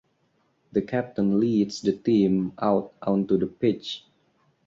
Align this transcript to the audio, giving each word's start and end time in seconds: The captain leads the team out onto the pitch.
The 0.71 0.81
captain 0.81 1.39
leads 1.39 1.79
the 1.79 1.91
team 1.95 2.53
out 2.57 2.91
onto 3.03 3.37
the 3.37 3.45
pitch. 3.45 4.03